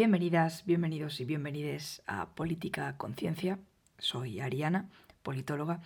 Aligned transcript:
Bienvenidas, 0.00 0.64
bienvenidos 0.64 1.20
y 1.20 1.26
bienvenides 1.26 2.02
a 2.06 2.30
Política 2.30 2.96
Conciencia. 2.96 3.58
Soy 3.98 4.40
Ariana, 4.40 4.88
politóloga. 5.22 5.82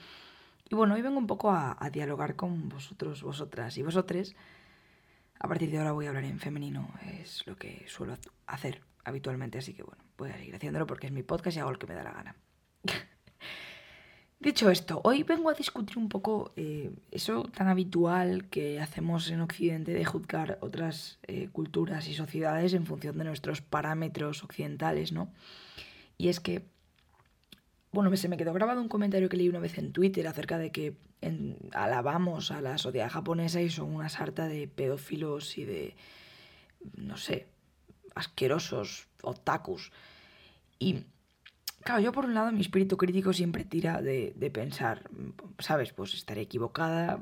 Y 0.71 0.77
bueno, 0.77 0.95
hoy 0.95 1.03
vengo 1.03 1.19
un 1.19 1.27
poco 1.27 1.51
a, 1.51 1.77
dialogar 1.93 2.37
con 2.37 2.69
vosotros, 2.69 3.25
vosotras 3.25 3.77
y 3.77 3.83
vosotres. 3.83 4.37
A 5.41 5.49
partir 5.49 5.69
de 5.73 5.79
ahora 5.79 5.91
voy 5.91 6.07
a 6.07 6.11
hablar 6.11 6.23
en 6.23 6.39
femenino, 6.39 6.95
es 7.21 7.45
lo 7.49 7.57
que 7.57 7.87
suelo 7.89 8.17
hacer 8.47 8.83
habitualmente, 9.03 9.59
así 9.59 9.75
que 9.75 9.83
bueno, 9.83 10.05
voy 10.17 10.31
a 10.31 10.37
seguir 10.39 10.55
haciéndolo 10.55 10.87
porque 10.87 11.09
es 11.09 11.13
mi 11.13 11.25
podcast 11.25 11.57
y 11.57 11.61
hago 11.61 11.73
lo 11.73 11.79
que 11.81 11.89
me 11.89 11.95
da 11.95 12.05
la 12.05 12.13
gana. 12.13 12.37
Dicho 14.45 14.69
esto, 14.69 15.01
hoy 15.05 15.23
vengo 15.23 15.49
a 15.49 15.55
discutir 15.55 15.97
un 15.97 16.11
poco 16.11 16.53
eh, 16.55 16.93
eso 17.11 17.45
tan 17.45 17.67
habitual 17.69 18.45
que 18.51 18.79
hacemos 18.79 19.31
en 19.31 19.41
Occidente 19.41 19.95
de 19.95 20.05
juzgar 20.05 20.59
otras 20.61 21.19
eh, 21.23 21.49
culturas 21.51 22.07
y 22.09 22.15
sociedades 22.15 22.75
en 22.75 22.85
función 22.85 23.17
de 23.17 23.25
nuestros 23.25 23.63
parámetros 23.63 24.45
occidentales, 24.45 25.13
¿no? 25.13 25.33
Y 26.19 26.29
es 26.29 26.41
que, 26.41 26.67
bueno, 27.91 28.15
se 28.19 28.29
me 28.29 28.37
quedó 28.37 28.53
grabado 28.53 28.83
un 28.83 28.89
comentario 28.89 29.31
que 29.31 29.39
leí 29.39 29.49
una 29.49 29.61
vez 29.61 29.79
en 29.79 29.93
Twitter 29.93 30.29
acerca 30.29 30.59
de 30.59 30.71
que 30.71 30.95
alabamos 31.73 32.51
a 32.51 32.61
la 32.61 32.77
sociedad 32.77 33.09
japonesa 33.09 33.63
y 33.63 33.71
son 33.71 33.95
una 33.95 34.11
sarta 34.11 34.47
de 34.47 34.69
pedófilos 34.69 35.57
y 35.57 35.65
de, 35.65 35.97
no 36.99 37.17
sé, 37.17 37.47
asquerosos 38.15 39.09
otakus. 39.23 39.91
Y 40.79 41.05
Claro, 41.85 42.01
yo 42.01 42.13
por 42.13 42.25
un 42.25 42.33
lado 42.33 42.51
mi 42.51 42.63
espíritu 42.63 42.97
crítico 42.97 43.35
siempre 43.35 43.63
tira 43.63 44.01
de, 44.01 44.51
pensar, 44.53 45.03
¿sabes? 45.59 45.93
Pues 45.93 46.15
estaré 46.15 46.41
equivocada, 46.41 47.21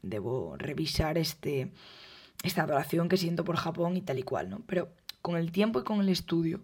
debo 0.00 0.56
revisar 0.56 1.18
este, 1.18 1.72
esta 2.44 2.62
adoración 2.62 3.08
que 3.08 3.16
siento 3.16 3.44
por 3.44 3.56
Japón 3.56 3.96
y 3.96 4.02
tal 4.02 4.20
y 4.20 4.22
cual, 4.22 4.48
¿no? 4.48 4.60
Pero 4.66 4.90
con 5.22 5.36
el 5.36 5.50
tiempo 5.50 5.80
y 5.80 5.82
con 5.82 6.00
el 6.00 6.08
estudio, 6.08 6.62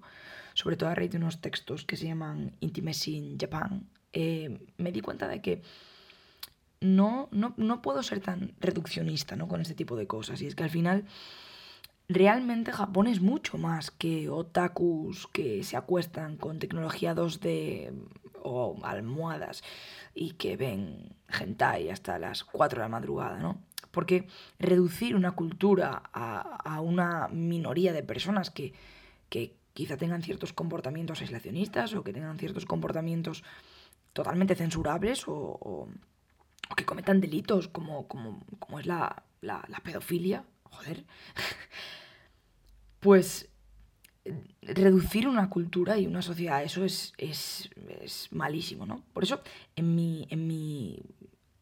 sobre 0.55 0.77
todo 0.77 0.91
a 0.91 0.95
raíz 0.95 1.11
de 1.11 1.17
unos 1.17 1.41
textos 1.41 1.85
que 1.85 1.97
se 1.97 2.07
llaman 2.07 2.55
Intimacy 2.61 3.17
in 3.17 3.39
Japan, 3.41 3.89
eh, 4.13 4.61
me 4.77 4.93
di 4.93 5.01
cuenta 5.01 5.27
de 5.27 5.43
que 5.43 5.63
no, 6.81 7.29
no, 7.33 7.55
no 7.57 7.83
puedo 7.83 8.05
ser 8.05 8.21
tan 8.21 8.53
reduccionista 8.61 9.35
¿no? 9.35 9.49
con 9.49 9.61
este 9.61 9.75
tipo 9.75 9.97
de 9.97 10.07
cosas. 10.07 10.41
Y 10.43 10.47
es 10.47 10.55
que 10.55 10.63
al 10.63 10.71
final 10.71 11.07
realmente 12.09 12.73
Japón 12.73 13.07
es 13.07 13.21
mucho 13.21 13.59
más 13.59 13.91
que 13.91 14.29
otakus 14.29 15.27
que 15.29 15.63
se 15.65 15.77
acuestan 15.77 16.37
con 16.37 16.59
tecnología 16.59 17.15
2D 17.15 17.93
o 18.43 18.79
almohadas 18.83 19.63
y 20.15 20.33
que 20.33 20.57
ven 20.57 21.17
hentai 21.29 21.91
hasta 21.91 22.19
las 22.19 22.45
4 22.45 22.79
de 22.79 22.85
la 22.85 22.89
madrugada, 22.89 23.39
¿no? 23.39 23.61
Porque 23.91 24.27
reducir 24.59 25.15
una 25.15 25.33
cultura 25.33 26.03
a, 26.13 26.81
una 26.81 27.29
minoría 27.29 27.93
de 27.93 28.03
personas 28.03 28.51
que, 28.51 28.73
que 29.29 29.55
quizá 29.75 29.97
tengan 29.97 30.23
ciertos 30.23 30.53
comportamientos 30.53 31.21
aislacionistas 31.21 31.95
o 31.95 32.03
que 32.03 32.13
tengan 32.13 32.39
ciertos 32.39 32.65
comportamientos 32.65 33.45
totalmente 34.13 34.55
censurables 34.55 35.25
o, 35.27 35.89
que 36.75 36.87
cometan 36.87 37.21
delitos 37.21 37.69
como, 37.69 38.09
como, 38.09 38.41
como 38.59 38.81
es 38.81 38.87
la, 38.87 39.25
la, 39.43 39.63
la 39.69 39.81
pedofilia, 39.81 40.45
joder, 40.73 41.05
pues 43.01 43.49
reducir 44.63 45.27
una 45.27 45.49
cultura 45.49 45.99
y 45.99 46.07
una 46.07 46.23
sociedad 46.23 46.63
eso 46.63 46.85
es, 46.85 47.13
es, 47.19 47.69
malísimo, 48.31 48.87
¿no? 48.87 49.03
Por 49.13 49.25
eso, 49.25 49.41
en 49.77 49.95
mi, 49.95 50.27
en 50.31 50.47
mi 50.47 51.01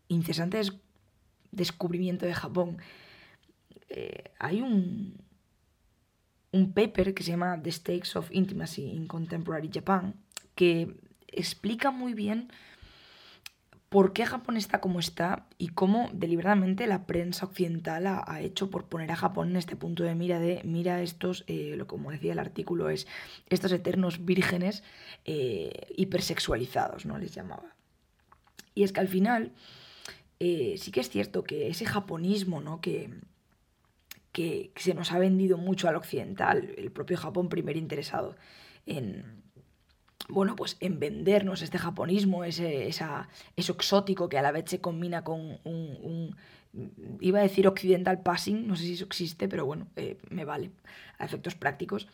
incesante 0.09 0.61
descubrimiento 1.51 2.27
de 2.27 2.35
Japón, 2.35 2.79
eh, 3.89 4.33
hay 4.39 4.61
un, 4.61 5.17
un 6.53 6.73
paper 6.73 7.15
que 7.15 7.23
se 7.23 7.31
llama 7.31 7.61
The 7.63 7.73
Stakes 7.73 8.17
of 8.17 8.31
Intimacy 8.31 8.93
in 8.93 9.07
Contemporary 9.07 9.71
Japan, 9.73 10.15
que 10.55 10.95
explica 11.29 11.91
muy 11.91 12.15
bien 12.15 12.53
por 13.91 14.13
qué 14.13 14.25
Japón 14.25 14.57
está 14.57 14.81
como 14.81 15.01
está 15.01 15.47
y 15.59 15.69
cómo 15.69 16.09
deliberadamente 16.13 16.87
la 16.87 17.07
prensa 17.07 17.45
occidental 17.45 18.07
ha, 18.07 18.41
hecho 18.41 18.71
por 18.71 18.87
poner 18.87 19.11
a 19.11 19.17
Japón 19.17 19.51
en 19.51 19.57
este 19.57 19.75
punto 19.75 20.05
de 20.05 20.15
mira 20.15 20.39
de, 20.39 20.63
mira 20.65 21.03
estos, 21.03 21.43
eh, 21.49 21.75
lo 21.77 21.89
como 21.89 22.13
decía 22.13 22.33
el 22.33 22.39
artículo, 22.39 22.89
es 22.89 23.09
estos 23.49 23.73
eternos 23.73 24.25
vírgenes 24.25 24.85
eh, 25.25 25.89
hipersexualizados, 25.97 27.05
¿no? 27.05 27.19
Les 27.19 27.35
llamaba. 27.35 27.75
Y 28.77 28.85
es 28.85 28.93
que 28.93 29.01
al 29.01 29.09
final 29.09 29.53
eh, 30.39 30.77
sí 30.79 30.93
que 30.93 31.01
es 31.01 31.11
cierto 31.11 31.43
que 31.43 31.67
ese 31.67 31.85
japonismo, 31.85 32.61
¿no? 32.61 32.81
Que, 32.81 33.11
que 34.33 34.71
se 34.77 34.95
nos 34.95 35.11
ha 35.11 35.19
vendido 35.19 35.59
mucho 35.59 35.89
al 35.89 35.97
occidental, 35.97 36.73
el 36.79 36.93
propio 36.93 37.17
Japón 37.17 37.49
primer 37.49 37.77
interesado 37.77 38.37
en 38.87 39.43
bueno, 40.31 40.57
pues 40.57 40.77
en 40.81 40.99
vendernos 40.99 41.63
este 41.63 41.79
japonismo, 41.79 42.45
ese, 42.45 42.89
esa, 42.89 43.29
eso 43.57 43.73
exótico 43.73 44.29
que 44.29 44.39
a 44.39 44.43
la 44.43 44.53
vez 44.53 44.65
se 44.69 44.81
combina 44.81 45.25
con 45.25 45.59
un, 45.65 46.37
iba 47.21 47.41
a 47.41 47.43
decir 47.43 47.67
occidental 47.67 48.23
passing, 48.23 48.67
no 48.67 48.77
sé 48.77 48.85
si 48.85 48.93
eso 48.95 49.05
existe, 49.05 49.49
pero 49.49 49.67
bueno, 49.67 49.89
eh, 49.97 50.19
me 50.31 50.45
vale, 50.45 50.71
a 51.19 51.25
efectos 51.25 51.55
prácticos. 51.55 52.09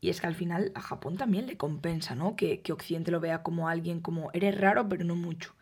Y 0.00 0.10
es 0.10 0.20
que 0.20 0.26
al 0.26 0.34
final 0.34 0.72
a 0.74 0.80
Japón 0.80 1.16
también 1.16 1.46
le 1.46 1.56
compensa, 1.56 2.14
¿no? 2.16 2.34
Que, 2.34 2.60
que 2.60 2.72
Occidente 2.72 3.12
lo 3.12 3.20
vea 3.20 3.42
como 3.42 3.68
alguien 3.68 4.00
como, 4.00 4.30
eres 4.32 4.60
raro, 4.60 4.88
pero 4.88 5.04
no 5.04 5.14
mucho. 5.14 5.54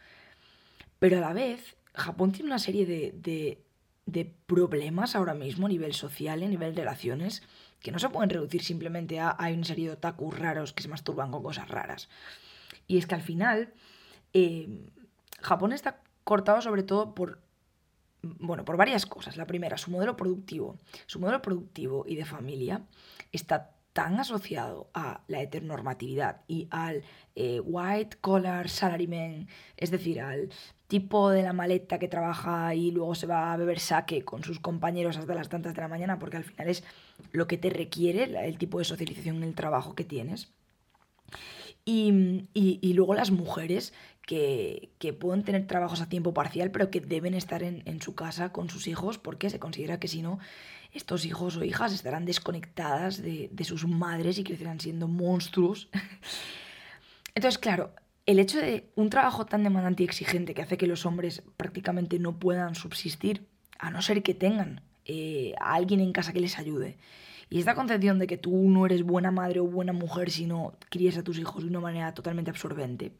Pero 0.98 1.18
a 1.18 1.20
la 1.20 1.34
vez, 1.34 1.76
Japón 1.94 2.32
tiene 2.32 2.48
una 2.48 2.58
serie 2.58 2.86
de, 2.86 3.12
de, 3.16 3.62
de 4.06 4.32
problemas 4.46 5.14
ahora 5.14 5.34
mismo 5.34 5.66
a 5.66 5.68
nivel 5.70 5.92
social, 5.92 6.42
a 6.42 6.48
nivel 6.48 6.74
de 6.74 6.80
relaciones, 6.80 7.42
que 7.80 7.92
no 7.92 7.98
se 7.98 8.08
pueden 8.08 8.30
reducir 8.30 8.62
simplemente 8.62 9.20
a 9.20 9.34
hay 9.38 9.54
una 9.54 9.64
serie 9.64 9.86
de 9.86 9.94
otakus 9.94 10.38
raros 10.38 10.72
que 10.72 10.82
se 10.82 10.88
masturban 10.88 11.30
con 11.30 11.42
cosas 11.42 11.68
raras. 11.68 12.08
Y 12.86 12.98
es 12.98 13.06
que 13.06 13.14
al 13.14 13.22
final 13.22 13.72
eh, 14.32 14.68
Japón 15.40 15.72
está 15.72 16.00
cortado 16.24 16.60
sobre 16.60 16.82
todo 16.82 17.14
por, 17.14 17.40
bueno, 18.22 18.64
por 18.64 18.76
varias 18.76 19.06
cosas. 19.06 19.36
La 19.36 19.46
primera, 19.46 19.78
su 19.78 19.90
modelo 19.90 20.16
productivo. 20.16 20.76
Su 21.06 21.20
modelo 21.20 21.42
productivo 21.42 22.04
y 22.06 22.16
de 22.16 22.24
familia 22.24 22.82
está 23.32 23.72
tan 23.92 24.20
asociado 24.20 24.90
a 24.94 25.22
la 25.26 25.40
heteronormatividad 25.40 26.42
y 26.46 26.68
al 26.70 27.02
eh, 27.34 27.60
white 27.60 28.18
collar 28.20 28.68
salaryman, 28.68 29.48
es 29.76 29.90
decir, 29.90 30.20
al 30.20 30.50
tipo 30.86 31.30
de 31.30 31.42
la 31.42 31.52
maleta 31.52 31.98
que 31.98 32.08
trabaja 32.08 32.74
y 32.74 32.90
luego 32.90 33.14
se 33.14 33.26
va 33.26 33.52
a 33.52 33.56
beber 33.56 33.78
saque 33.78 34.24
con 34.24 34.42
sus 34.42 34.58
compañeros 34.60 35.16
hasta 35.16 35.34
las 35.34 35.48
tantas 35.48 35.74
de 35.74 35.80
la 35.80 35.88
mañana, 35.88 36.18
porque 36.18 36.36
al 36.36 36.44
final 36.44 36.68
es 36.68 36.84
lo 37.32 37.46
que 37.46 37.58
te 37.58 37.70
requiere 37.70 38.24
el 38.46 38.58
tipo 38.58 38.78
de 38.78 38.84
socialización 38.84 39.36
en 39.36 39.44
el 39.44 39.54
trabajo 39.54 39.94
que 39.94 40.04
tienes. 40.04 40.52
Y, 41.84 42.92
luego 42.94 43.14
las 43.14 43.30
mujeres 43.30 43.92
que, 44.26 44.90
pueden 45.18 45.44
tener 45.44 45.66
trabajos 45.66 46.00
a 46.00 46.08
tiempo 46.08 46.32
parcial, 46.32 46.70
pero 46.70 46.90
que 46.90 47.00
deben 47.00 47.34
estar 47.34 47.62
en, 47.62 47.82
en 47.84 48.00
su 48.00 48.14
casa 48.14 48.52
con 48.52 48.70
sus 48.70 48.86
hijos, 48.86 49.18
porque 49.18 49.50
se 49.50 49.58
considera 49.58 49.98
que 49.98 50.08
si 50.08 50.22
no 50.22 50.38
estos 50.92 51.24
hijos 51.24 51.56
o 51.56 51.64
hijas 51.64 51.92
estarán 51.92 52.24
desconectadas 52.24 53.22
de, 53.22 53.50
sus 53.64 53.86
madres 53.86 54.38
y 54.38 54.44
crecerán 54.44 54.80
siendo 54.80 55.08
monstruos. 55.08 55.88
Entonces, 57.34 57.58
claro, 57.58 57.94
el 58.26 58.38
hecho 58.38 58.58
de 58.58 58.90
un 58.96 59.10
trabajo 59.10 59.46
tan 59.46 59.62
demandante 59.62 60.02
y 60.02 60.06
exigente 60.06 60.54
que 60.54 60.62
hace 60.62 60.76
que 60.76 60.86
los 60.86 61.06
hombres 61.06 61.42
prácticamente 61.56 62.18
no 62.18 62.38
puedan 62.38 62.74
subsistir, 62.74 63.46
a 63.78 63.90
no 63.90 64.02
ser 64.02 64.22
que 64.22 64.34
tengan 64.34 64.82
eh, 65.04 65.54
a 65.60 65.74
alguien 65.74 66.00
en 66.00 66.12
casa 66.12 66.32
que 66.32 66.40
les 66.40 66.58
ayude. 66.58 66.98
Y 67.48 67.58
esta 67.58 67.74
concepción 67.74 68.18
de 68.18 68.26
que 68.26 68.36
tú 68.36 68.68
no 68.68 68.86
eres 68.86 69.02
buena 69.02 69.30
madre 69.30 69.60
o 69.60 69.64
buena 69.64 69.92
mujer 69.92 70.30
si 70.30 70.46
no 70.46 70.74
crías 70.88 71.16
a 71.16 71.24
tus 71.24 71.38
hijos 71.38 71.62
de 71.62 71.70
una 71.70 71.80
manera 71.80 72.14
totalmente 72.14 72.50
absorbente. 72.50 73.12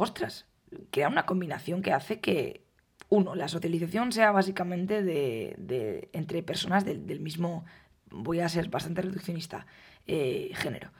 Ostras, 0.00 0.46
crea 0.92 1.08
una 1.08 1.26
combinación 1.26 1.82
que 1.82 1.92
hace 1.92 2.20
que 2.20 2.62
uno, 3.08 3.34
la 3.34 3.48
socialización 3.48 4.12
sea 4.12 4.30
básicamente 4.30 5.02
de, 5.02 6.08
entre 6.12 6.44
personas 6.44 6.84
del, 6.84 7.18
mismo, 7.18 7.64
voy 8.08 8.38
a 8.38 8.48
ser 8.48 8.68
bastante 8.68 9.02
reduccionista, 9.02 9.66
eh, 10.06 10.52
género. 10.54 10.92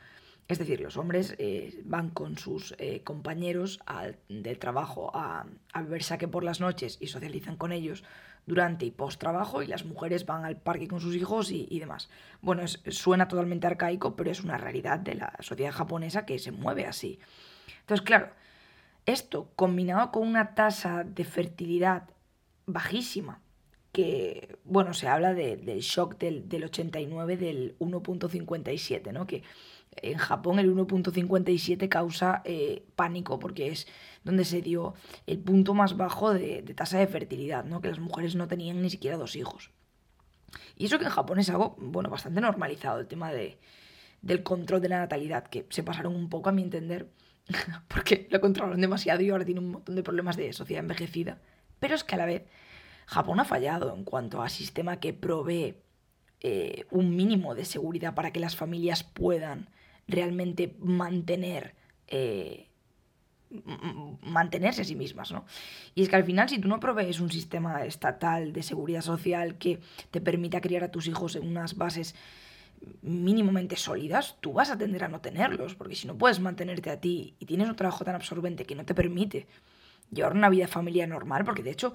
Es 0.49 0.59
decir, 0.59 0.81
los 0.81 0.97
hombres 0.97 1.37
eh, 1.39 1.81
van 1.85 2.11
con 2.11 2.39
sus 2.39 2.75
eh, 2.79 3.05
compañeros 3.05 3.79
del 4.29 4.59
trabajo 4.59 5.13
a, 5.15 5.47
a, 5.73 5.83
beber 5.83 6.03
saque 6.03 6.27
por 6.27 6.43
las 6.43 6.59
noches 6.59 6.99
y 7.01 7.07
socializan 7.07 7.57
con 7.57 7.71
ellos 7.71 8.03
durante 8.47 8.85
y 8.85 8.91
post 8.91 9.21
trabajo 9.21 9.63
y 9.63 9.69
las 9.69 9.85
mujeres 9.85 10.27
van 10.27 10.45
al 10.45 10.57
parque 10.57 10.89
con 10.89 11.01
sus 11.01 11.15
hijos 11.15 11.53
y, 11.53 11.79
demás. 11.79 12.11
Bueno, 12.43 12.67
suena 12.67 13.29
totalmente 13.29 13.69
arcaico, 13.69 14.17
pero 14.17 14.33
es 14.33 14.43
una 14.43 14.59
realidad 14.59 14.99
de 14.99 15.15
la 15.15 15.35
sociedad 15.39 15.71
japonesa 15.71 16.27
que 16.27 16.41
se 16.41 16.51
mueve 16.51 16.85
así. 16.85 17.21
Entonces, 17.83 18.05
claro, 18.05 18.33
esto, 19.09 19.51
combinado 19.57 20.11
con 20.11 20.27
una 20.27 20.55
tasa 20.55 21.05
de 21.05 21.25
fertilidad 21.25 22.09
bajísima, 22.67 23.41
que, 23.93 24.59
bueno, 24.65 24.93
se 24.95 25.09
habla 25.09 25.35
del 25.35 25.81
shock 25.81 26.19
del, 26.19 26.65
89 26.65 27.37
del 27.37 27.79
1.57, 27.79 29.13
¿no? 29.13 29.27
Que 29.27 29.43
en 29.97 30.19
Japón 30.19 30.59
el 30.59 30.73
1.57 30.75 31.89
causa 31.89 32.43
eh, 32.45 32.85
pánico 32.95 33.39
porque 33.39 33.69
es 33.69 33.89
donde 34.25 34.45
se 34.45 34.61
dio 34.61 34.95
el 35.27 35.39
punto 35.39 35.75
más 35.75 35.97
bajo 35.97 36.33
de, 36.33 36.63
tasa 36.77 36.99
de 36.99 37.07
fertilidad, 37.07 37.65
¿no? 37.65 37.81
Que 37.81 37.89
las 37.89 37.99
mujeres 37.99 38.37
no 38.37 38.47
tenían 38.47 38.83
ni 38.83 38.91
siquiera 38.91 39.17
dos 39.17 39.37
hijos. 39.37 39.71
Y 40.77 40.87
eso 40.87 40.99
que 40.99 41.07
en 41.07 41.11
Japón 41.11 41.39
es 41.39 41.49
algo, 41.51 41.75
bueno, 41.79 42.11
bastante 42.11 42.41
normalizado, 42.41 43.01
el 43.01 43.09
tema 43.09 43.33
de, 43.33 43.59
del 44.23 44.43
control 44.43 44.81
de 44.83 44.91
la 44.91 44.99
natalidad, 44.99 45.45
que 45.45 45.67
se 45.71 45.83
pasaron 45.83 46.15
un 46.15 46.29
poco 46.29 46.51
a 46.51 46.53
mi 46.53 46.63
entender, 46.63 47.09
porque 47.89 48.29
lo 48.31 48.41
controlaron 48.41 48.81
demasiado 48.81 49.23
y 49.23 49.31
ahora 49.31 49.45
tiene 49.45 49.61
un 49.61 49.73
montón 49.73 49.95
de 49.95 50.03
problemas 50.03 50.37
de 50.37 50.53
sociedad 50.53 50.83
envejecida. 50.83 51.39
Pero 51.81 51.95
es 51.95 52.05
que 52.05 52.15
a 52.15 52.19
la 52.19 52.27
vez 52.27 52.45
Japón 53.07 53.41
ha 53.41 53.45
fallado 53.45 53.95
en 53.95 54.05
cuanto 54.05 54.43
a 54.43 54.49
sistema 54.49 55.01
que 55.01 55.13
provee 55.13 55.77
eh, 56.41 56.85
un 56.91 57.17
mínimo 57.17 57.55
de 57.55 57.65
seguridad 57.65 58.15
para 58.15 58.33
que 58.33 58.41
las 58.41 58.57
familias 58.57 59.03
puedan 59.03 59.69
realmente 60.07 60.77
mantener 60.79 61.75
eh, 62.07 62.69
mantenerse 64.23 64.83
a 64.83 64.85
sí 64.85 64.95
mismas, 64.95 65.33
¿no? 65.33 65.45
Y 65.95 66.03
es 66.03 66.09
que 66.09 66.17
al 66.17 66.25
final, 66.25 66.49
si 66.49 66.59
tú 66.59 66.69
no 66.69 66.81
provees 66.81 67.21
un 67.21 67.31
sistema 67.31 67.85
estatal 67.85 68.53
de 68.53 68.63
seguridad 68.63 69.01
social 69.01 69.57
que 69.57 69.81
te 70.11 70.21
permita 70.21 70.61
criar 70.61 70.85
a 70.85 70.91
tus 70.91 71.07
hijos 71.07 71.35
en 71.37 71.47
unas 71.47 71.77
bases 71.77 72.15
mínimamente 73.03 73.77
sólidas, 73.77 74.37
tú 74.41 74.53
vas 74.53 74.71
a 74.71 74.79
tender 74.79 75.05
a 75.05 75.09
no 75.09 75.21
tenerlos, 75.21 75.75
porque 75.75 75.95
si 75.95 76.07
no 76.07 76.17
puedes 76.17 76.41
mantenerte 76.41 76.91
a 76.91 77.01
ti 77.01 77.35
y 77.39 77.47
tienes 77.47 77.69
un 77.69 77.77
trabajo 77.77 78.05
tan 78.05 78.15
absorbente 78.15 78.65
que 78.65 78.75
no 78.75 78.85
te 78.85 78.95
permite 78.95 79.47
llevar 80.11 80.35
una 80.35 80.49
vida 80.49 80.69
familiar 80.69 81.09
normal, 81.09 81.45
porque 81.45 81.63
de 81.63 81.71
hecho 81.71 81.95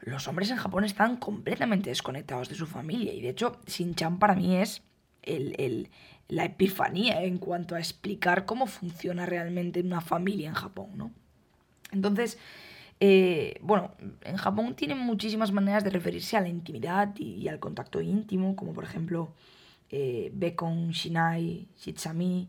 los 0.00 0.26
hombres 0.28 0.50
en 0.50 0.56
Japón 0.56 0.84
están 0.84 1.16
completamente 1.16 1.90
desconectados 1.90 2.48
de 2.48 2.54
su 2.54 2.66
familia, 2.66 3.12
y 3.12 3.20
de 3.20 3.30
hecho 3.30 3.60
Shin-chan 3.66 4.18
para 4.18 4.34
mí 4.34 4.56
es 4.56 4.82
el, 5.22 5.90
la 6.28 6.44
epifanía 6.44 7.22
en 7.22 7.38
cuanto 7.38 7.74
a 7.74 7.78
explicar 7.78 8.44
cómo 8.44 8.66
funciona 8.66 9.26
realmente 9.26 9.80
una 9.80 10.00
familia 10.00 10.48
en 10.48 10.54
Japón, 10.54 10.90
¿no? 10.96 11.12
Entonces, 11.92 12.38
eh, 13.00 13.58
bueno, 13.60 13.92
en 14.22 14.36
Japón 14.36 14.74
tienen 14.74 14.98
muchísimas 14.98 15.52
maneras 15.52 15.84
de 15.84 15.90
referirse 15.90 16.36
a 16.36 16.40
la 16.40 16.48
intimidad 16.48 17.14
y, 17.18 17.48
al 17.48 17.58
contacto 17.58 18.00
íntimo, 18.00 18.56
como 18.56 18.72
por 18.72 18.84
ejemplo 18.84 19.32
eh, 19.92 20.30
Bekon, 20.34 20.90
Shinai, 20.90 21.68
Shitsami. 21.76 22.48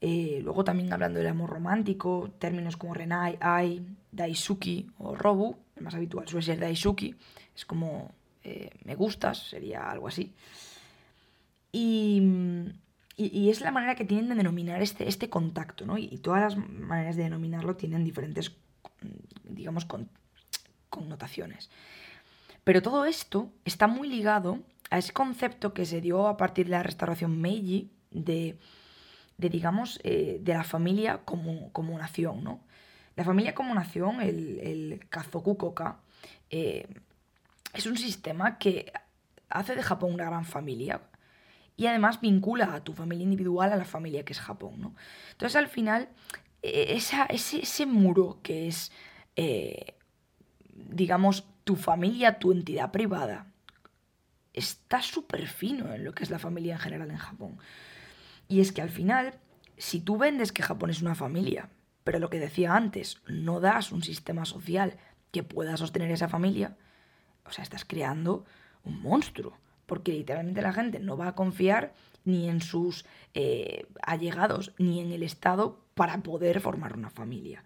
Eh, 0.00 0.40
luego 0.42 0.62
también 0.64 0.92
hablando 0.92 1.18
del 1.18 1.28
amor 1.28 1.50
romántico, 1.50 2.30
términos 2.38 2.76
como 2.76 2.94
Renai, 2.94 3.38
Ai, 3.40 3.84
Daisuki 4.12 4.90
o 4.98 5.14
Robu, 5.14 5.56
el 5.76 5.82
más 5.82 5.94
habitual 5.94 6.28
suele 6.28 6.44
ser 6.44 6.60
Daisuki, 6.60 7.14
es 7.54 7.64
como 7.64 8.12
me 8.84 8.94
gustas, 8.94 9.48
sería 9.48 9.90
algo 9.90 10.06
así. 10.06 10.34
Y, 11.72 12.20
y, 13.16 13.48
es 13.48 13.60
la 13.60 13.70
manera 13.70 13.94
que 13.94 14.04
tienen 14.04 14.28
de 14.28 14.34
denominar 14.34 14.82
este, 14.82 15.08
este 15.08 15.30
contacto, 15.30 15.86
¿no? 15.86 15.98
Y, 15.98 16.18
todas 16.18 16.40
las 16.40 16.56
maneras 16.56 17.16
de 17.16 17.24
denominarlo 17.24 17.76
tienen 17.76 18.04
diferentes, 18.04 18.52
digamos, 19.44 19.86
connotaciones. 20.90 21.70
Pero 22.64 22.82
todo 22.82 23.04
esto 23.04 23.50
está 23.64 23.86
muy 23.86 24.08
ligado 24.08 24.60
a 24.90 24.98
ese 24.98 25.12
concepto 25.12 25.74
que 25.74 25.86
se 25.86 26.00
dio 26.00 26.28
a 26.28 26.36
partir 26.36 26.66
de 26.66 26.72
la 26.72 26.82
restauración 26.82 27.40
Meiji 27.40 27.90
de, 28.10 28.58
de 29.38 29.48
digamos, 29.48 30.00
eh, 30.04 30.38
de 30.40 30.54
la 30.54 30.64
familia 30.64 31.22
como, 31.24 31.72
como 31.72 31.98
nación, 31.98 32.44
¿no? 32.44 32.60
La 33.16 33.24
familia 33.24 33.54
como 33.54 33.74
nación, 33.74 34.20
el, 34.20 34.58
el 34.60 35.06
Kazoku 35.08 35.56
Koka, 35.56 36.00
eh, 36.50 36.86
es 37.72 37.86
un 37.86 37.96
sistema 37.96 38.58
que 38.58 38.92
hace 39.48 39.76
de 39.76 39.82
Japón 39.82 40.14
una 40.14 40.24
gran 40.24 40.44
familia, 40.44 41.00
y 41.76 41.86
además 41.86 42.20
vincula 42.20 42.74
a 42.74 42.84
tu 42.84 42.92
familia 42.92 43.24
individual 43.24 43.72
a 43.72 43.76
la 43.76 43.84
familia 43.84 44.24
que 44.24 44.32
es 44.32 44.40
Japón, 44.40 44.80
¿no? 44.80 44.94
Entonces 45.32 45.56
al 45.56 45.68
final, 45.68 46.08
e, 46.62 46.94
esa, 46.94 47.26
ese, 47.26 47.86
muro 47.86 48.38
que 48.42 48.68
es, 48.68 48.92
eh, 49.36 49.94
digamos, 50.74 51.44
tu 51.64 51.76
familia, 51.76 52.38
tu 52.38 52.52
entidad 52.52 52.92
privada, 52.92 53.46
está 54.54 55.02
súper 55.02 55.46
fino 55.46 55.92
en 55.92 56.04
lo 56.04 56.14
que 56.14 56.24
es 56.24 56.30
la 56.30 56.38
familia 56.38 56.74
en 56.74 56.80
general 56.80 57.10
en 57.10 57.18
Japón. 57.18 57.58
Y 58.48 58.60
es 58.60 58.72
que 58.72 58.82
al 58.82 58.90
final, 58.90 59.34
si 59.76 60.00
tú 60.00 60.16
vendes 60.16 60.52
que 60.52 60.62
Japón 60.62 60.90
es 60.90 61.02
una 61.02 61.14
familia, 61.14 61.68
pero 62.04 62.18
lo 62.18 62.30
que 62.30 62.40
decía 62.40 62.74
antes, 62.74 63.20
no 63.26 63.60
das 63.60 63.92
un 63.92 64.02
sistema 64.02 64.44
social 64.44 64.96
que 65.32 65.42
pueda 65.42 65.76
sostener 65.76 66.10
esa 66.10 66.28
familia, 66.28 66.76
o 67.44 67.50
sea, 67.50 67.64
estás 67.64 67.84
creando 67.84 68.44
un 68.84 69.02
monstruo 69.02 69.58
porque 69.86 70.12
literalmente 70.12 70.62
la 70.62 70.72
gente 70.72 70.98
no 70.98 71.16
va 71.16 71.28
a 71.28 71.34
confiar 71.34 71.92
ni 72.24 72.48
en 72.48 72.60
sus 72.60 73.04
eh, 73.34 73.86
allegados 74.02 74.72
ni 74.78 75.00
en 75.00 75.12
el 75.12 75.22
Estado 75.22 75.80
para 75.94 76.22
poder 76.22 76.60
formar 76.60 76.96
una 76.96 77.10
familia. 77.10 77.64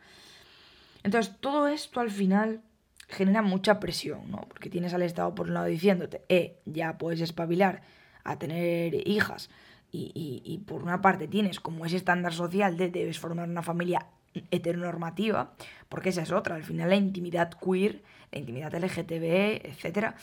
Entonces, 1.02 1.34
todo 1.40 1.68
esto 1.68 2.00
al 2.00 2.10
final 2.10 2.62
genera 3.08 3.42
mucha 3.42 3.80
presión, 3.80 4.30
¿no? 4.30 4.42
Porque 4.48 4.70
tienes 4.70 4.94
al 4.94 5.02
Estado 5.02 5.34
por 5.34 5.48
un 5.48 5.54
lado 5.54 5.66
diciéndote, 5.66 6.22
eh, 6.28 6.58
ya 6.64 6.98
puedes 6.98 7.20
espabilar 7.20 7.82
a 8.24 8.38
tener 8.38 8.94
hijas, 9.08 9.50
y, 9.90 10.42
y 10.44 10.58
por 10.58 10.82
una 10.82 11.00
parte 11.00 11.28
tienes 11.28 11.60
como 11.60 11.86
ese 11.86 11.96
estándar 11.96 12.34
social 12.34 12.76
de 12.76 12.90
debes 12.90 13.18
formar 13.18 13.48
una 13.48 13.62
familia 13.62 14.06
heteronormativa, 14.50 15.52
porque 15.88 16.10
esa 16.10 16.22
es 16.22 16.32
otra, 16.32 16.56
al 16.56 16.64
final 16.64 16.90
la 16.90 16.96
intimidad 16.96 17.50
queer, 17.52 18.02
la 18.30 18.38
intimidad 18.38 18.74
LGTB, 18.74 19.66
etcétera, 19.66 20.14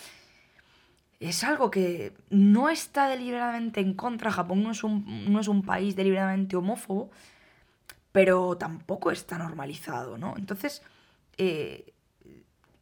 es 1.20 1.44
algo 1.44 1.72
que 1.72 2.14
no 2.30 2.70
está 2.70 3.08
deliberadamente 3.08 3.80
en 3.80 3.94
contra. 3.94 4.32
Japón 4.32 4.64
no 4.64 4.72
es 4.72 4.84
un, 4.84 5.32
no 5.32 5.40
es 5.40 5.48
un 5.48 5.64
país 5.64 5.96
deliberadamente 5.96 6.56
homófobo, 6.56 7.10
pero 8.12 8.58
tampoco 8.58 9.12
está 9.12 9.38
normalizado, 9.38 10.18
¿no? 10.18 10.36
Entonces, 10.38 10.82
eh, 11.38 11.94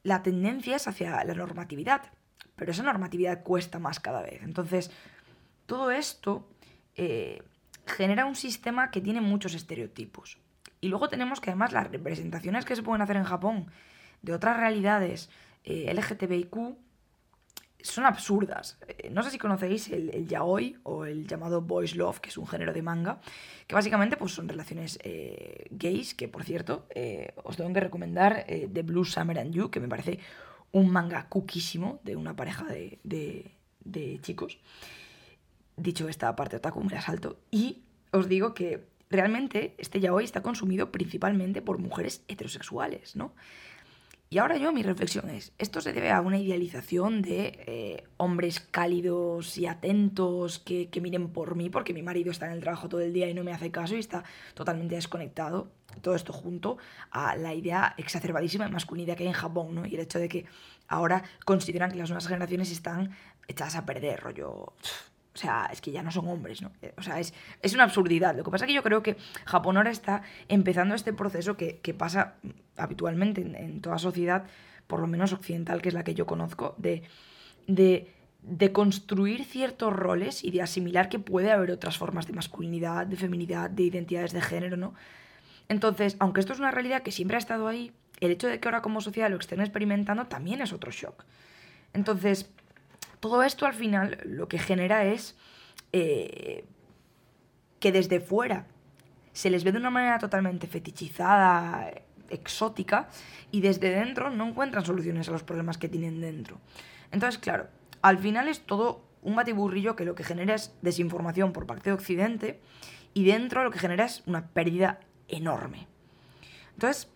la 0.03 0.21
tendencia 0.21 0.75
es 0.75 0.87
hacia 0.87 1.23
la 1.23 1.33
normatividad, 1.33 2.01
pero 2.55 2.71
esa 2.71 2.83
normatividad 2.83 3.43
cuesta 3.43 3.79
más 3.79 3.99
cada 3.99 4.21
vez. 4.21 4.43
Entonces, 4.43 4.91
todo 5.65 5.91
esto 5.91 6.47
eh, 6.95 7.41
genera 7.87 8.25
un 8.25 8.35
sistema 8.35 8.91
que 8.91 9.01
tiene 9.01 9.21
muchos 9.21 9.53
estereotipos. 9.53 10.37
Y 10.81 10.89
luego 10.89 11.07
tenemos 11.07 11.39
que 11.39 11.49
además 11.49 11.71
las 11.71 11.89
representaciones 11.89 12.65
que 12.65 12.75
se 12.75 12.83
pueden 12.83 13.01
hacer 13.01 13.15
en 13.15 13.23
Japón 13.23 13.67
de 14.21 14.33
otras 14.33 14.57
realidades 14.57 15.29
eh, 15.63 15.93
LGTBIQ 15.93 16.75
son 17.83 18.05
absurdas. 18.05 18.79
Eh, 18.87 19.09
no 19.11 19.21
sé 19.21 19.29
si 19.29 19.37
conocéis 19.37 19.89
el, 19.89 20.25
yaoi 20.27 20.77
o 20.83 21.05
el 21.05 21.27
llamado 21.27 21.61
boys 21.61 21.95
love, 21.95 22.19
que 22.19 22.29
es 22.29 22.37
un 22.37 22.47
género 22.47 22.73
de 22.73 22.81
manga, 22.81 23.19
que 23.67 23.75
básicamente 23.75 24.17
pues, 24.17 24.31
son 24.31 24.47
relaciones 24.47 24.97
eh, 25.03 25.67
gays, 25.69 26.15
que 26.15 26.27
por 26.27 26.43
cierto 26.45 26.87
eh, 26.95 27.33
os 27.43 27.57
tengo 27.57 27.71
que 27.73 27.81
recomendar 27.81 28.45
The 28.47 28.81
Blue 28.81 29.05
Summer 29.05 29.37
and 29.37 29.53
You, 29.53 29.69
que 29.69 29.81
me 29.81 29.89
parece 29.89 30.19
un 30.71 30.89
manga 30.89 31.27
cuquísimo 31.27 31.99
de 32.03 32.15
una 32.15 32.35
pareja 32.35 32.65
de, 32.65 32.99
de 33.03 34.19
chicos. 34.21 34.59
Dicho 35.75 36.07
esta 36.07 36.35
parte 36.35 36.55
otaku, 36.55 36.83
me 36.83 36.93
la 36.93 37.01
salto. 37.01 37.37
Y 37.51 37.83
os 38.11 38.29
digo 38.29 38.53
que 38.53 38.87
realmente 39.09 39.75
este 39.77 39.99
yaoi 39.99 40.23
está 40.23 40.41
consumido 40.41 40.91
principalmente 40.91 41.61
por 41.61 41.79
mujeres 41.79 42.23
heterosexuales, 42.27 43.15
¿no? 43.15 43.33
Y 44.33 44.39
ahora 44.39 44.57
yo 44.57 44.71
mi 44.71 44.81
reflexión 44.81 45.29
es, 45.29 45.51
esto 45.59 45.79
se 45.79 45.93
debe 45.93 46.09
a 46.09 46.19
una 46.19 46.39
idealización 46.39 47.21
de 47.21 47.63
eh, 47.67 48.03
hombres 48.17 48.61
cálidos 48.61 49.59
y 49.59 49.67
atentos 49.67 50.57
que, 50.57 50.89
miren 51.03 51.29
por 51.29 51.53
mí 51.53 51.69
porque 51.69 51.93
mi 51.93 52.01
marido 52.01 52.31
está 52.31 52.47
en 52.47 52.53
el 52.53 52.59
trabajo 52.59 52.89
todo 52.89 53.01
el 53.01 53.13
día 53.13 53.29
y 53.29 53.35
no 53.35 53.43
me 53.43 53.53
hace 53.53 53.69
caso 53.69 53.95
y 53.95 53.99
está 53.99 54.23
totalmente 54.55 54.95
desconectado. 54.95 55.67
Todo 56.01 56.15
esto 56.15 56.33
junto 56.33 56.79
a 57.11 57.35
la 57.35 57.53
idea 57.53 57.93
exacerbadísima 57.99 58.65
de 58.65 58.71
masculinidad 58.71 59.15
que 59.17 59.21
hay 59.21 59.29
en 59.29 59.35
Japón, 59.35 59.75
¿no? 59.75 59.85
Y 59.85 59.93
el 59.93 60.01
hecho 60.01 60.17
de 60.17 60.27
que 60.27 60.45
ahora 60.87 61.23
consideran 61.45 61.91
que 61.91 61.97
las 61.97 62.09
nuevas 62.09 62.25
generaciones 62.25 62.71
están 62.71 63.11
echadas 63.47 63.75
a 63.75 63.85
perder, 63.85 64.19
rollo... 64.19 64.73
O 65.33 65.37
sea, 65.37 65.67
es 65.71 65.81
que 65.81 65.91
ya 65.91 66.03
no 66.03 66.11
son 66.11 66.27
hombres, 66.27 66.61
¿no? 66.61 66.71
O 66.95 67.01
sea, 67.01 67.19
es, 67.19 67.33
es 67.61 67.73
una 67.73 67.85
absurdidad. 67.85 68.35
Lo 68.35 68.43
que 68.43 68.51
pasa 68.51 68.65
es 68.65 68.67
que 68.67 68.75
yo 68.75 68.83
creo 68.83 69.01
que 69.01 69.17
Japón 69.45 69.77
ahora 69.77 69.89
está 69.89 70.21
empezando 70.47 70.93
este 70.93 71.11
proceso 71.11 71.57
que, 71.57 71.95
pasa 71.97 72.35
habitualmente 72.77 73.41
en, 73.41 73.81
toda 73.81 73.97
sociedad, 73.97 74.45
por 74.85 74.99
lo 74.99 75.07
menos 75.07 75.33
occidental, 75.33 75.81
que 75.81 75.89
es 75.89 75.95
la 75.95 76.03
que 76.03 76.13
yo 76.13 76.27
conozco, 76.27 76.75
de, 76.77 77.01
de, 77.65 78.11
de 78.43 78.71
construir 78.71 79.43
ciertos 79.43 79.91
roles 79.91 80.43
y 80.43 80.51
de 80.51 80.61
asimilar 80.61 81.09
que 81.09 81.17
puede 81.17 81.51
haber 81.51 81.71
otras 81.71 81.97
formas 81.97 82.27
de 82.27 82.33
masculinidad, 82.33 83.07
de 83.07 83.15
feminidad, 83.15 83.71
de 83.71 83.83
identidades 83.83 84.33
de 84.33 84.41
género, 84.41 84.77
¿no? 84.77 84.93
Entonces, 85.67 86.15
aunque 86.19 86.41
esto 86.41 86.53
es 86.53 86.59
una 86.59 86.69
realidad 86.69 87.01
que 87.01 87.11
siempre 87.11 87.37
ha 87.37 87.39
estado 87.39 87.67
ahí, 87.67 87.91
el 88.19 88.31
hecho 88.31 88.47
de 88.47 88.59
que 88.59 88.67
ahora 88.67 88.83
como 88.83 89.01
sociedad 89.01 89.31
lo 89.31 89.37
estén 89.37 89.61
experimentando 89.61 90.27
también 90.27 90.61
es 90.61 90.73
otro 90.73 90.91
shock. 90.91 91.23
Entonces, 91.93 92.51
todo 93.23 93.41
esto 93.41 93.65
al 93.65 93.73
final 93.73 94.19
lo 94.25 94.49
que 94.49 94.59
genera 94.59 95.05
es 95.05 95.37
eh, 95.93 96.65
que 97.79 97.93
desde 97.93 98.19
fuera 98.19 98.67
se 99.31 99.49
les 99.49 99.63
ve 99.63 99.71
de 99.71 99.77
una 99.77 99.89
manera 99.89 100.19
totalmente 100.19 100.67
fetichizada, 100.67 101.89
exótica, 102.29 103.07
y 103.49 103.61
desde 103.61 103.91
dentro 103.91 104.29
no 104.29 104.49
encuentran 104.49 104.83
soluciones 104.83 105.29
a 105.29 105.31
los 105.31 105.43
problemas 105.43 105.77
que 105.77 105.87
tienen 105.87 106.19
dentro. 106.19 106.59
Entonces, 107.13 107.39
claro, 107.39 107.69
al 108.01 108.17
final 108.17 108.49
es 108.49 108.59
todo 108.65 109.05
un 109.21 109.37
batiburrillo 109.37 109.95
que 109.95 110.03
lo 110.03 110.15
que 110.15 110.25
genera 110.25 110.55
es 110.55 110.75
desinformación 110.81 111.53
por 111.53 111.65
parte 111.65 111.91
de 111.91 111.93
Occidente 111.93 112.59
y 113.13 113.23
dentro 113.23 113.63
lo 113.63 113.71
que 113.71 113.79
genera 113.79 114.03
es 114.03 114.21
una 114.25 114.47
pérdida 114.47 114.99
enorme. 115.29 115.87
Entonces, 116.73 117.07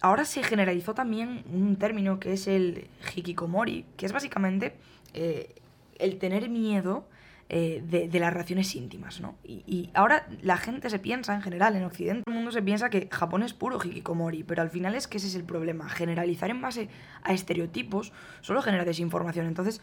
ahora 0.00 0.24
se 0.24 0.42
generalizó 0.42 0.94
también 0.94 1.44
un 1.52 1.76
término 1.76 2.20
que 2.20 2.32
es 2.32 2.46
el 2.46 2.88
hikikomori, 3.14 3.84
que 3.96 4.06
es 4.06 4.12
básicamente 4.12 4.74
eh, 5.14 5.54
el 5.98 6.18
tener 6.18 6.48
miedo 6.48 7.06
eh, 7.50 7.82
de, 7.82 8.20
las 8.20 8.30
relaciones 8.32 8.74
íntimas, 8.74 9.20
¿no? 9.20 9.34
Y, 9.44 9.90
ahora 9.94 10.26
la 10.42 10.58
gente 10.58 10.90
se 10.90 10.98
piensa, 10.98 11.34
en 11.34 11.40
general, 11.40 11.76
en 11.76 11.84
Occidente, 11.84 12.22
el 12.26 12.34
mundo 12.34 12.52
se 12.52 12.62
piensa 12.62 12.90
que 12.90 13.08
Japón 13.10 13.42
es 13.42 13.54
puro 13.54 13.78
hikikomori, 13.82 14.44
pero 14.44 14.60
al 14.62 14.70
final 14.70 14.94
es 14.94 15.08
que 15.08 15.16
ese 15.16 15.28
es 15.28 15.34
el 15.34 15.44
problema. 15.44 15.88
Generalizar 15.88 16.50
en 16.50 16.60
base 16.60 16.88
a 17.22 17.32
estereotipos 17.32 18.12
solo 18.42 18.60
genera 18.60 18.84
desinformación. 18.84 19.46
Entonces, 19.46 19.80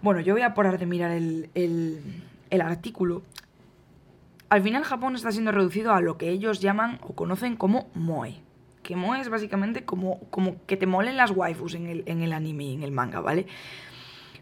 bueno, 0.00 0.20
yo 0.20 0.32
voy 0.34 0.42
a 0.42 0.54
parar 0.54 0.78
de 0.78 0.86
mirar 0.86 1.10
el, 1.10 1.50
el 1.54 2.60
artículo. 2.60 3.22
Al 4.48 4.62
final 4.62 4.84
Japón 4.84 5.16
está 5.16 5.32
siendo 5.32 5.52
reducido 5.52 5.92
a 5.92 6.00
lo 6.00 6.18
que 6.18 6.30
ellos 6.30 6.60
llaman 6.60 7.00
o 7.02 7.14
conocen 7.14 7.56
como 7.56 7.90
moe. 7.94 8.40
Es 9.16 9.28
básicamente 9.28 9.84
como, 9.84 10.20
como 10.30 10.64
que 10.66 10.76
te 10.76 10.86
molen 10.86 11.16
las 11.16 11.30
waifus 11.30 11.74
en 11.74 11.86
el, 11.86 12.02
en 12.06 12.22
el 12.22 12.32
anime 12.32 12.64
y 12.64 12.74
en 12.74 12.82
el 12.82 12.92
manga, 12.92 13.20
¿vale? 13.20 13.46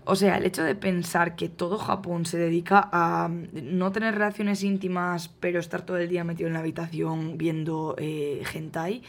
O 0.04 0.16
sea, 0.16 0.38
el 0.38 0.46
hecho 0.46 0.62
de 0.62 0.74
pensar 0.74 1.36
que 1.36 1.50
todo 1.50 1.76
Japón 1.76 2.24
se 2.24 2.38
dedica 2.38 2.88
a 2.92 3.28
no 3.28 3.92
tener 3.92 4.14
relaciones 4.14 4.62
íntimas, 4.62 5.28
pero 5.28 5.60
estar 5.60 5.82
todo 5.82 5.98
el 5.98 6.08
día 6.08 6.24
metido 6.24 6.46
en 6.46 6.54
la 6.54 6.60
habitación 6.60 7.36
viendo 7.36 7.94
eh, 7.98 8.42
hentai, 8.54 9.02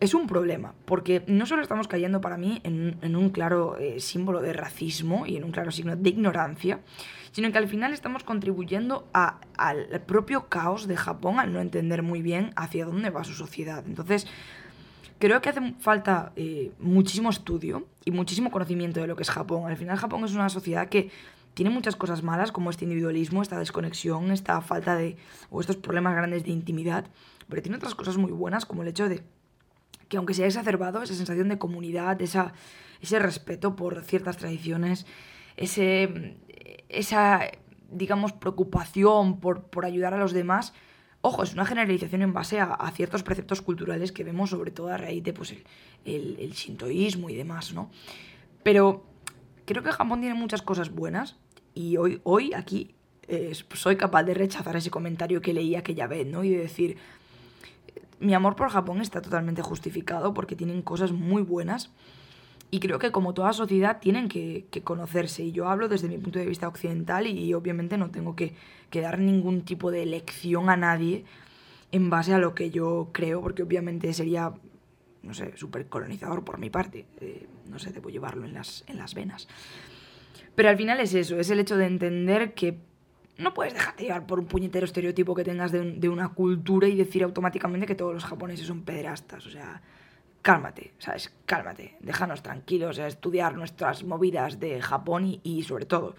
es 0.00 0.14
un 0.14 0.26
problema. 0.26 0.74
Porque 0.84 1.22
no 1.26 1.46
solo 1.46 1.62
estamos 1.62 1.88
cayendo 1.88 2.20
para 2.20 2.36
mí 2.36 2.60
en, 2.64 3.16
un 3.16 3.30
claro 3.30 3.78
eh, 3.78 4.00
símbolo 4.00 4.40
de 4.40 4.52
racismo 4.52 5.26
y 5.26 5.36
en 5.36 5.44
un 5.44 5.52
claro 5.52 5.70
signo 5.70 5.96
de 5.96 6.10
ignorancia, 6.10 6.80
sino 7.32 7.50
que 7.50 7.58
al 7.58 7.68
final 7.68 7.92
estamos 7.92 8.22
contribuyendo 8.22 9.08
al 9.12 10.00
propio 10.06 10.48
caos 10.48 10.86
de 10.86 10.96
Japón 10.96 11.40
al 11.40 11.52
no 11.52 11.60
entender 11.60 12.02
muy 12.02 12.22
bien 12.22 12.52
hacia 12.56 12.86
dónde 12.86 13.10
va 13.10 13.24
su 13.24 13.34
sociedad. 13.34 13.84
Entonces, 13.86 14.26
creo 15.18 15.40
que 15.40 15.48
hace 15.48 15.74
falta 15.80 16.32
eh, 16.36 16.70
muchísimo 16.78 17.30
estudio 17.30 17.86
y 18.04 18.10
muchísimo 18.10 18.50
conocimiento 18.50 19.00
de 19.00 19.08
lo 19.08 19.16
que 19.16 19.22
es 19.22 19.30
Japón. 19.30 19.68
Al 19.68 19.76
final 19.76 19.96
Japón 19.96 20.24
es 20.24 20.32
una 20.34 20.48
sociedad 20.48 20.88
que 20.88 21.10
tiene 21.54 21.70
muchas 21.70 21.96
cosas 21.96 22.22
malas, 22.22 22.52
como 22.52 22.70
este 22.70 22.84
individualismo, 22.84 23.40
esta 23.40 23.58
desconexión, 23.58 24.30
esta 24.30 24.60
falta 24.60 24.96
de... 24.96 25.16
o 25.50 25.60
estos 25.60 25.76
problemas 25.76 26.14
grandes 26.14 26.44
de 26.44 26.50
intimidad, 26.50 27.06
pero 27.48 27.62
tiene 27.62 27.76
otras 27.76 27.94
cosas 27.94 28.16
muy 28.16 28.32
buenas, 28.32 28.66
como 28.66 28.82
el 28.82 28.88
hecho 28.88 29.08
de 29.08 29.22
que 30.08 30.16
aunque 30.16 30.34
se 30.34 30.42
haya 30.42 30.48
exacerbado, 30.48 31.02
esa 31.02 31.14
sensación 31.14 31.48
de 31.48 31.58
comunidad, 31.58 32.20
esa, 32.22 32.52
ese 33.00 33.18
respeto 33.18 33.76
por 33.76 34.02
ciertas 34.04 34.36
tradiciones, 34.36 35.06
ese, 35.56 36.36
esa, 36.88 37.42
digamos, 37.90 38.32
preocupación 38.32 39.40
por, 39.40 39.64
por 39.64 39.84
ayudar 39.84 40.14
a 40.14 40.18
los 40.18 40.32
demás, 40.32 40.72
Ojo, 41.26 41.42
es 41.42 41.54
una 41.54 41.64
generalización 41.64 42.20
en 42.20 42.34
base 42.34 42.60
a, 42.60 42.76
ciertos 42.94 43.22
preceptos 43.22 43.62
culturales 43.62 44.12
que 44.12 44.24
vemos 44.24 44.50
sobre 44.50 44.70
todo 44.70 44.88
a 44.88 44.98
raíz 44.98 45.24
de 45.24 45.32
pues, 45.32 45.54
el, 46.04 46.36
el, 46.38 46.52
shintoísmo 46.52 47.30
y 47.30 47.34
demás, 47.34 47.72
¿no? 47.72 47.90
Pero 48.62 49.06
creo 49.64 49.82
que 49.82 49.90
Japón 49.90 50.20
tiene 50.20 50.34
muchas 50.34 50.60
cosas 50.60 50.90
buenas 50.90 51.38
y 51.72 51.96
hoy, 51.96 52.20
hoy 52.24 52.52
aquí 52.52 52.94
eh, 53.26 53.52
soy 53.72 53.96
capaz 53.96 54.24
de 54.24 54.34
rechazar 54.34 54.76
ese 54.76 54.90
comentario 54.90 55.40
que 55.40 55.54
leí 55.54 55.76
aquella 55.76 56.06
vez, 56.06 56.26
¿no? 56.26 56.44
Y 56.44 56.50
de 56.50 56.58
decir, 56.58 56.98
mi 58.20 58.34
amor 58.34 58.56
por 58.56 58.70
Japón 58.70 59.00
está 59.00 59.20
totalmente 59.20 59.62
justificado 59.62 60.34
porque 60.34 60.56
tienen 60.56 60.82
cosas 60.82 61.12
muy 61.12 61.42
buenas 61.42 61.90
y 62.70 62.80
creo 62.80 62.98
que 62.98 63.12
como 63.12 63.34
toda 63.34 63.52
sociedad 63.52 64.00
tienen 64.00 64.28
que, 64.28 64.66
conocerse. 64.82 65.44
Y 65.44 65.52
yo 65.52 65.68
hablo 65.68 65.88
desde 65.88 66.08
mi 66.08 66.18
punto 66.18 66.40
de 66.40 66.46
vista 66.46 66.66
occidental 66.66 67.26
y, 67.26 67.54
obviamente 67.54 67.96
no 67.98 68.10
tengo 68.10 68.34
que, 68.34 68.54
dar 68.92 69.18
ningún 69.18 69.62
tipo 69.62 69.90
de 69.90 70.06
lección 70.06 70.68
a 70.68 70.76
nadie 70.76 71.24
en 71.92 72.10
base 72.10 72.34
a 72.34 72.38
lo 72.38 72.54
que 72.54 72.70
yo 72.70 73.10
creo, 73.12 73.40
porque 73.40 73.62
obviamente 73.62 74.12
sería, 74.12 74.52
no 75.22 75.34
sé, 75.34 75.56
súper 75.56 75.86
colonizador 75.88 76.44
por 76.44 76.58
mi 76.58 76.68
parte. 76.68 77.06
Eh, 77.20 77.46
no 77.68 77.78
sé, 77.78 77.92
debo 77.92 78.08
llevarlo 78.08 78.44
en 78.44 78.54
las, 78.54 78.82
en 78.88 78.98
las 78.98 79.14
venas. 79.14 79.46
Pero 80.56 80.68
al 80.68 80.76
final 80.76 80.98
es 80.98 81.14
eso, 81.14 81.38
es 81.38 81.50
el 81.50 81.60
hecho 81.60 81.76
de 81.76 81.86
entender 81.86 82.54
que 82.54 82.78
no 83.38 83.54
puedes 83.54 83.74
dejarte 83.74 84.04
llevar 84.04 84.26
por 84.26 84.38
un 84.38 84.46
puñetero 84.46 84.84
estereotipo 84.84 85.34
que 85.34 85.44
tengas 85.44 85.72
de, 85.72 86.08
una 86.08 86.28
cultura 86.28 86.88
y 86.88 86.96
decir 86.96 87.24
automáticamente 87.24 87.86
que 87.86 87.94
todos 87.94 88.14
los 88.14 88.24
japoneses 88.24 88.66
son 88.66 88.82
pederastas. 88.82 89.46
O 89.46 89.50
sea, 89.50 89.82
cálmate, 90.42 90.92
¿sabes? 90.98 91.34
Cálmate, 91.44 91.96
déjanos 92.00 92.42
tranquilos 92.42 92.98
a 92.98 93.06
estudiar 93.08 93.56
nuestras 93.56 94.04
movidas 94.04 94.60
de 94.60 94.80
Japón 94.80 95.40
y, 95.42 95.62
sobre 95.64 95.86
todo 95.86 96.14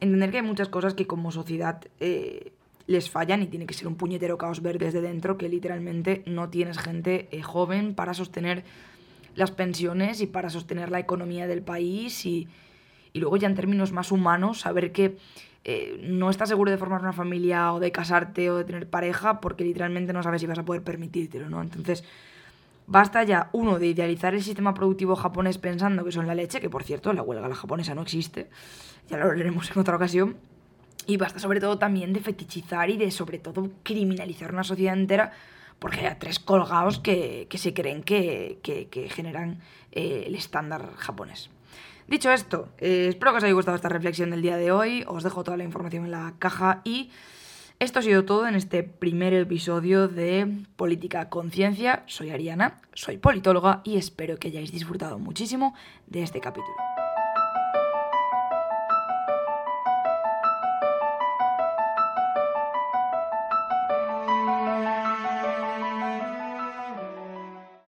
entender 0.00 0.32
que 0.32 0.38
hay 0.38 0.42
muchas 0.42 0.68
cosas 0.68 0.94
que 0.94 1.06
como 1.06 1.30
sociedad 1.30 1.80
eh, 2.00 2.52
les 2.86 3.08
fallan 3.08 3.42
y 3.42 3.46
tiene 3.46 3.66
que 3.66 3.74
ser 3.74 3.86
un 3.86 3.94
puñetero 3.94 4.36
caos 4.36 4.60
ver 4.60 4.78
desde 4.78 5.00
dentro 5.00 5.38
que 5.38 5.48
literalmente 5.48 6.22
no 6.26 6.48
tienes 6.48 6.78
gente 6.78 7.28
eh, 7.30 7.42
joven 7.42 7.94
para 7.94 8.12
sostener 8.12 8.64
las 9.34 9.50
pensiones 9.50 10.20
y 10.20 10.26
para 10.26 10.50
sostener 10.50 10.90
la 10.90 10.98
economía 10.98 11.46
del 11.46 11.62
país 11.62 12.26
y, 12.26 12.48
luego 13.14 13.36
ya 13.36 13.46
en 13.46 13.54
términos 13.54 13.92
más 13.92 14.10
humanos 14.10 14.60
saber 14.60 14.90
que 14.92 15.16
eh, 15.64 16.00
no 16.02 16.30
estás 16.30 16.48
seguro 16.48 16.70
de 16.70 16.78
formar 16.78 17.02
una 17.02 17.12
familia 17.12 17.72
o 17.72 17.80
de 17.80 17.92
casarte 17.92 18.50
o 18.50 18.56
de 18.56 18.64
tener 18.64 18.88
pareja 18.88 19.40
porque 19.40 19.64
literalmente 19.64 20.12
no 20.12 20.22
sabes 20.22 20.40
si 20.40 20.46
vas 20.46 20.58
a 20.58 20.64
poder 20.64 20.82
permitírtelo, 20.82 21.48
¿no? 21.48 21.62
Entonces 21.62 22.04
Basta 22.86 23.22
ya, 23.22 23.48
uno, 23.52 23.78
de 23.78 23.86
idealizar 23.86 24.34
el 24.34 24.42
sistema 24.42 24.74
productivo 24.74 25.14
japonés 25.16 25.58
pensando 25.58 26.04
que 26.04 26.12
son 26.12 26.26
la 26.26 26.34
leche, 26.34 26.60
que 26.60 26.68
por 26.68 26.82
cierto, 26.82 27.12
la 27.12 27.22
huelga 27.22 27.48
la 27.48 27.54
japonesa 27.54 27.94
no 27.94 28.02
existe, 28.02 28.50
ya 29.08 29.18
lo 29.18 29.28
veremos 29.28 29.70
en 29.70 29.78
otra 29.78 29.96
ocasión. 29.96 30.36
Y 31.06 31.16
basta 31.16 31.38
sobre 31.38 31.58
todo 31.58 31.78
también 31.78 32.12
de 32.12 32.20
fetichizar 32.20 32.90
y 32.90 32.96
de 32.96 33.10
sobre 33.10 33.38
todo 33.38 33.70
criminalizar 33.82 34.52
una 34.52 34.62
sociedad 34.62 34.94
entera 34.94 35.32
porque 35.78 36.06
hay 36.06 36.16
tres 36.18 36.38
colgados 36.38 37.00
que, 37.00 37.48
se 37.52 37.74
creen 37.74 38.04
que, 38.04 38.60
generan 39.10 39.60
eh, 39.90 40.24
el 40.26 40.34
estándar 40.36 40.94
japonés. 40.96 41.50
Dicho 42.08 42.30
esto, 42.30 42.68
eh, 42.78 43.06
espero 43.10 43.32
que 43.32 43.38
os 43.38 43.44
haya 43.44 43.52
gustado 43.52 43.76
esta 43.76 43.88
reflexión 43.88 44.30
del 44.30 44.42
día 44.42 44.56
de 44.56 44.72
hoy. 44.72 45.04
Os 45.06 45.22
dejo 45.22 45.44
toda 45.44 45.56
la 45.56 45.64
información 45.64 46.04
en 46.04 46.10
la 46.10 46.34
caja 46.38 46.82
y 46.84 47.10
esto 47.78 47.98
ha 47.98 48.02
sido 48.02 48.24
todo 48.24 48.46
en 48.46 48.54
este 48.54 48.82
primer 48.84 49.34
episodio 49.34 50.08
de 50.08 50.64
Política 50.76 51.28
Conciencia. 51.28 52.04
Soy 52.06 52.30
Ariana, 52.30 52.80
soy 52.94 53.18
politóloga 53.18 53.80
y 53.84 53.96
espero 53.96 54.36
que 54.36 54.48
hayáis 54.48 54.70
disfrutado 54.70 55.18
muchísimo 55.18 55.74
de 56.06 56.22
este 56.22 56.40
capítulo. 56.40 56.91